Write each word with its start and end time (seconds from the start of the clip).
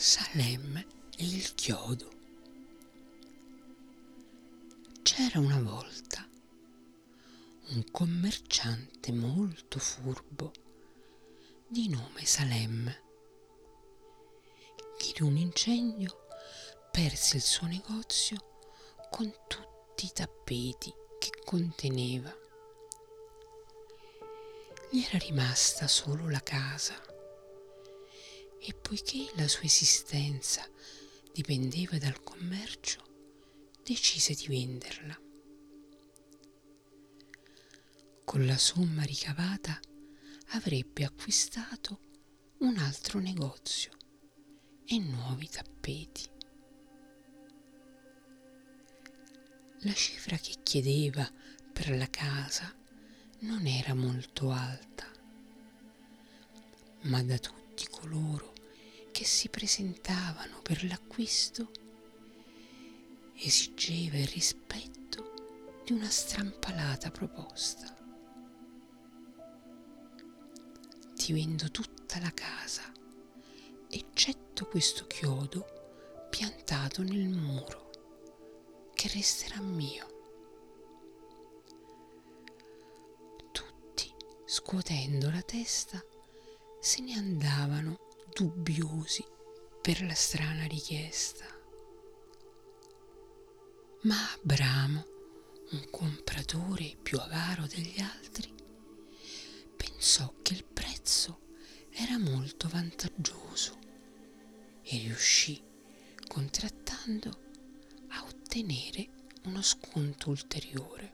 Salem 0.00 0.76
e 1.16 1.24
il 1.24 1.56
chiodo. 1.56 2.08
C'era 5.02 5.40
una 5.40 5.60
volta 5.60 6.24
un 7.70 7.84
commerciante 7.90 9.10
molto 9.10 9.80
furbo 9.80 10.52
di 11.66 11.88
nome 11.88 12.24
Salem 12.24 12.96
che 14.98 15.14
in 15.16 15.24
un 15.24 15.36
incendio 15.36 16.28
perse 16.92 17.38
il 17.38 17.42
suo 17.42 17.66
negozio 17.66 18.60
con 19.10 19.28
tutti 19.48 20.06
i 20.06 20.12
tappeti 20.12 20.94
che 21.18 21.30
conteneva. 21.44 22.32
Gli 24.92 25.02
era 25.02 25.18
rimasta 25.18 25.88
solo 25.88 26.30
la 26.30 26.40
casa 26.40 27.07
e 28.60 28.74
poiché 28.74 29.30
la 29.36 29.46
sua 29.48 29.62
esistenza 29.64 30.68
dipendeva 31.32 31.98
dal 31.98 32.22
commercio, 32.22 33.02
decise 33.82 34.34
di 34.34 34.46
venderla. 34.48 35.20
Con 38.24 38.46
la 38.46 38.58
somma 38.58 39.04
ricavata 39.04 39.80
avrebbe 40.48 41.04
acquistato 41.04 42.00
un 42.58 42.76
altro 42.78 43.20
negozio 43.20 43.92
e 44.84 44.98
nuovi 44.98 45.48
tappeti. 45.48 46.28
La 49.82 49.94
cifra 49.94 50.36
che 50.36 50.56
chiedeva 50.62 51.30
per 51.72 51.96
la 51.96 52.08
casa 52.10 52.74
non 53.40 53.66
era 53.66 53.94
molto 53.94 54.50
alta, 54.50 55.06
ma 57.02 57.22
da 57.22 57.38
tutti 57.38 57.57
coloro 57.98 58.52
che 59.10 59.24
si 59.24 59.48
presentavano 59.48 60.60
per 60.62 60.84
l'acquisto 60.84 61.70
esigeva 63.34 64.16
il 64.16 64.26
rispetto 64.28 65.82
di 65.84 65.92
una 65.92 66.08
strampalata 66.08 67.10
proposta. 67.10 67.96
Ti 71.14 71.32
vendo 71.32 71.70
tutta 71.70 72.20
la 72.20 72.32
casa, 72.32 72.82
eccetto 73.88 74.66
questo 74.66 75.06
chiodo 75.06 76.26
piantato 76.30 77.02
nel 77.02 77.28
muro, 77.28 77.90
che 78.94 79.08
resterà 79.08 79.60
mio. 79.60 80.06
Tutti, 83.52 84.12
scuotendo 84.44 85.30
la 85.30 85.42
testa, 85.42 86.02
se 86.80 87.02
ne 87.02 87.14
andavano 87.14 87.98
dubbiosi 88.32 89.24
per 89.80 90.02
la 90.02 90.14
strana 90.14 90.64
richiesta. 90.66 91.44
Ma 94.02 94.16
Abramo, 94.34 95.06
un 95.70 95.90
compratore 95.90 96.96
più 97.02 97.18
avaro 97.18 97.66
degli 97.66 98.00
altri, 98.00 98.54
pensò 99.76 100.34
che 100.42 100.54
il 100.54 100.64
prezzo 100.64 101.40
era 101.90 102.16
molto 102.18 102.68
vantaggioso 102.68 103.76
e 104.82 104.98
riuscì, 104.98 105.60
contrattando, 106.26 107.46
a 108.08 108.24
ottenere 108.24 109.08
uno 109.44 109.62
sconto 109.62 110.30
ulteriore. 110.30 111.12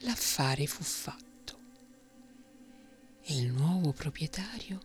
L'affare 0.00 0.66
fu 0.66 0.82
fatto 0.82 1.29
e 3.30 3.36
il 3.36 3.52
nuovo 3.52 3.92
proprietario 3.92 4.80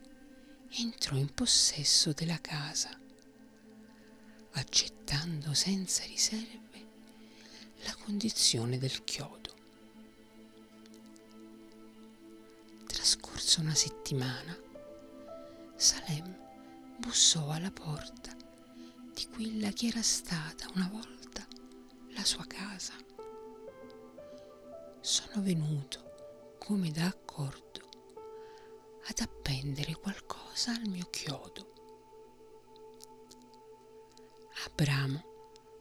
entrò 0.78 1.16
in 1.16 1.34
possesso 1.34 2.14
della 2.14 2.40
casa, 2.40 2.96
accettando 4.52 5.56
senza 5.56 6.04
riserve 6.04 6.86
la 7.86 7.96
condizione 8.04 8.78
del 8.78 9.04
chiodo. 9.04 9.52
Trascorsa 12.86 13.62
una 13.62 13.74
settimana, 13.74 14.56
Salem 15.76 16.38
bussò 17.00 17.50
alla 17.50 17.72
porta 17.72 18.32
di 19.12 19.28
quella 19.34 19.72
che 19.72 19.88
era 19.88 20.04
stata 20.04 20.70
una 20.76 20.88
volta 20.92 21.44
la 22.12 22.24
sua 22.24 22.46
casa. 22.46 22.94
Sono 25.02 25.42
venuto, 25.42 26.58
come 26.60 26.92
da 26.92 27.08
accordo, 27.08 27.65
ad 29.08 29.20
appendere 29.20 29.96
qualcosa 29.96 30.72
al 30.72 30.88
mio 30.88 31.08
chiodo. 31.10 31.74
Abramo 34.66 35.34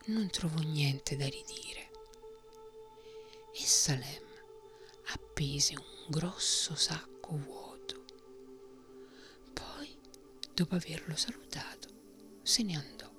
non 0.06 0.28
trovò 0.28 0.60
niente 0.60 1.16
da 1.16 1.26
ridire 1.26 1.90
e 3.52 3.60
Salem 3.60 4.22
appese 5.12 5.74
un 5.76 6.04
grosso 6.08 6.74
sacco 6.74 7.36
vuoto. 7.36 8.04
Poi, 9.52 9.96
dopo 10.52 10.74
averlo 10.74 11.16
salutato, 11.16 11.88
se 12.42 12.62
ne 12.62 12.76
andò. 12.76 13.10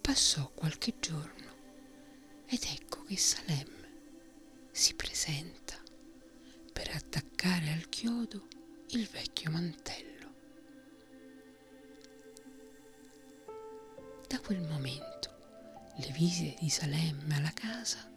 Passò 0.00 0.50
qualche 0.54 0.94
giorno 1.00 1.56
ed 2.46 2.62
ecco 2.62 3.02
che 3.04 3.16
Salem 3.16 3.86
si 4.70 4.94
presenta 4.94 5.67
per 6.88 6.96
attaccare 6.96 7.70
al 7.72 7.90
chiodo 7.90 8.48
il 8.92 9.06
vecchio 9.08 9.50
mantello. 9.50 10.32
Da 14.26 14.40
quel 14.40 14.62
momento 14.62 15.92
le 15.96 16.10
visite 16.12 16.56
di 16.58 16.70
Salemme 16.70 17.36
alla 17.36 17.52
casa 17.52 18.10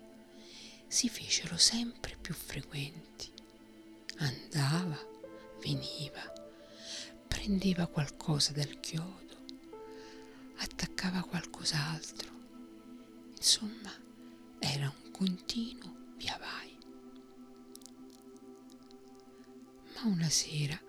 si 0.88 1.09
fecero 1.09 1.58
sempre 1.58 2.16
più 2.16 2.34
frequenti. 2.34 3.30
Andava, 4.20 4.98
veniva, 5.62 6.22
prendeva 7.28 7.88
qualcosa 7.88 8.53
dal 8.53 8.80
chiodo, 8.80 9.36
attaccava 10.59 11.24
qualcos'altro. 11.24 12.30
Insomma, 13.36 13.92
era 14.59 14.86
un 15.03 15.12
continuo 15.12 16.14
via 16.16 16.38
vai. 16.40 16.71
Ma 20.04 20.10
una 20.10 20.30
sera, 20.30 20.80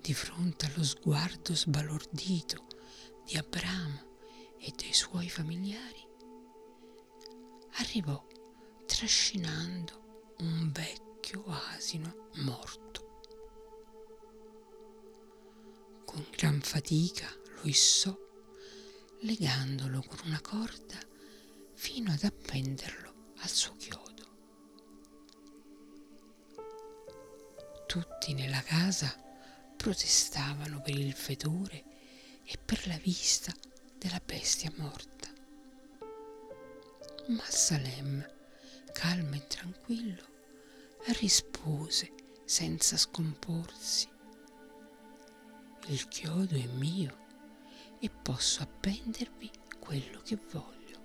di 0.00 0.14
fronte 0.14 0.66
allo 0.66 0.82
sguardo 0.82 1.54
sbalordito 1.54 2.66
di 3.26 3.36
Abramo 3.36 4.16
e 4.58 4.72
dei 4.74 4.94
suoi 4.94 5.28
familiari, 5.28 6.06
arrivò 7.72 8.26
trascinando 8.86 10.34
un 10.38 10.70
vecchio 10.72 11.44
asino 11.46 12.30
morto. 12.36 13.20
Con 16.06 16.26
gran 16.30 16.60
fatica 16.62 17.28
lo 17.28 17.68
issò, 17.68 18.16
legandolo 19.20 20.02
con 20.06 20.20
una 20.24 20.40
corda 20.40 20.98
fino 21.74 22.12
ad 22.12 22.22
appenderlo 22.22 23.34
al 23.40 23.48
suo 23.48 23.76
chiodo. 23.76 24.07
Tutti 27.88 28.34
nella 28.34 28.60
casa 28.60 29.10
protestavano 29.74 30.82
per 30.82 30.94
il 30.94 31.14
fedore 31.14 31.84
e 32.44 32.58
per 32.62 32.86
la 32.86 32.98
vista 32.98 33.50
della 33.96 34.20
bestia 34.22 34.70
morta. 34.76 35.26
Ma 37.28 37.44
Salem, 37.48 38.30
calmo 38.92 39.36
e 39.36 39.46
tranquillo, 39.46 40.22
rispose 41.18 42.12
senza 42.44 42.98
scomporsi. 42.98 44.06
Il 45.86 46.08
chiodo 46.08 46.56
è 46.56 46.66
mio 46.66 47.26
e 48.00 48.10
posso 48.10 48.62
appendervi 48.62 49.50
quello 49.78 50.20
che 50.20 50.36
voglio. 50.50 51.04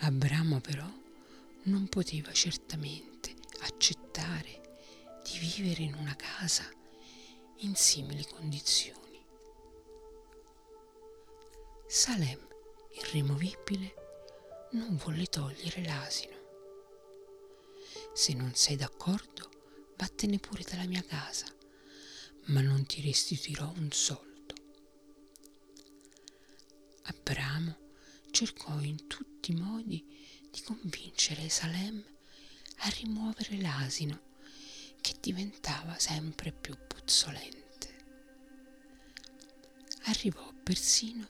Abramo 0.00 0.60
però 0.60 0.86
non 1.62 1.88
poteva 1.88 2.30
certamente 2.30 3.13
accettare 3.64 4.60
di 5.24 5.38
vivere 5.38 5.82
in 5.82 5.94
una 5.94 6.14
casa 6.14 6.68
in 7.58 7.74
simili 7.74 8.24
condizioni. 8.26 9.24
Salem, 11.86 12.46
irremovibile, 12.92 13.94
non 14.72 14.96
volle 14.96 15.26
togliere 15.26 15.82
l'asino. 15.84 16.42
Se 18.12 18.34
non 18.34 18.54
sei 18.54 18.76
d'accordo, 18.76 19.50
vattene 19.96 20.38
pure 20.38 20.62
dalla 20.62 20.86
mia 20.86 21.02
casa, 21.02 21.46
ma 22.46 22.60
non 22.60 22.84
ti 22.84 23.00
restituirò 23.00 23.72
un 23.76 23.90
soldo. 23.92 24.54
Abramo 27.04 27.78
cercò 28.30 28.78
in 28.80 29.06
tutti 29.06 29.52
i 29.52 29.54
modi 29.54 30.04
di 30.50 30.60
convincere 30.62 31.48
Salem 31.48 32.04
a 32.78 32.88
rimuovere 33.00 33.60
l'asino 33.60 34.20
che 35.00 35.14
diventava 35.20 35.98
sempre 35.98 36.52
più 36.52 36.76
puzzolente. 36.86 37.62
Arrivò 40.04 40.52
persino 40.62 41.26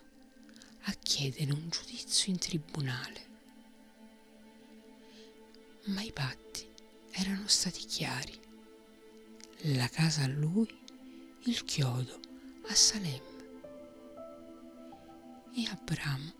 a 0.83 0.93
chiedere 0.93 1.53
un 1.53 1.69
giudizio 1.69 2.33
in 2.33 2.39
tribunale, 2.39 3.27
ma 5.87 6.03
i 6.03 6.13
patti 6.13 6.69
erano 7.11 7.47
stati 7.47 7.85
chiari. 7.85 8.41
La 9.77 9.89
casa 9.89 10.25
a 10.25 10.29
lui, 10.29 10.69
il 11.45 11.65
chiodo 11.65 12.21
a 12.67 12.75
Salem. 12.75 13.23
E 15.57 15.69
Abramo 15.71 16.33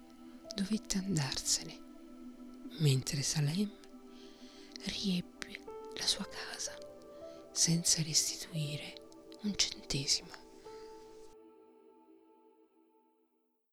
dovette 0.55 0.99
andarsene, 0.99 1.81
mentre 2.79 3.23
Salem 3.23 3.71
riebbe 4.85 5.61
la 5.97 6.07
sua 6.07 6.27
casa 6.27 6.77
senza 7.53 8.03
restituire 8.03 8.95
un 9.43 9.55
centesimo. 9.57 10.44